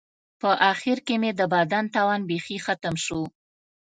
په 0.41 0.49
آخر 0.71 0.97
کې 1.05 1.15
مې 1.21 1.31
د 1.39 1.41
بدن 1.53 1.85
توان 1.95 2.21
بیخي 2.29 2.57
ختم 2.65 2.95
شو. 3.05 3.21